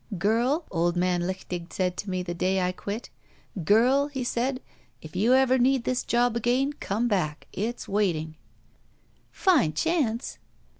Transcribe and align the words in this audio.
Girl,' 0.17 0.65
old 0.71 0.95
man 0.95 1.21
Lichtig 1.27 1.71
said 1.71 1.95
to 1.97 2.09
me 2.09 2.23
the 2.23 2.33
day 2.33 2.59
I 2.59 2.71
quit— 2.71 3.11
'girl,' 3.63 4.07
he 4.07 4.23
said, 4.23 4.59
*if 4.99 5.15
ever 5.15 5.55
you 5.57 5.61
need 5.61 5.83
this 5.83 6.01
job 6.03 6.35
again, 6.35 6.73
comeback; 6.73 7.45
it's 7.53 7.87
waiting.'" 7.87 8.35
"Fine 9.29 9.73
chance!" 9.73 10.39